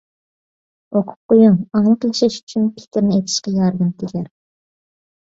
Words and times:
ئوقۇپ 0.99 1.33
قويۇڭ، 1.33 1.59
ئاڭلىق 1.79 2.07
ياشاش 2.07 2.37
ئۈچۈن 2.39 2.65
پىكىرنى 2.79 3.19
ئېچىشقا 3.21 3.55
ياردىمى 3.59 3.95
تېگەر. 4.05 4.25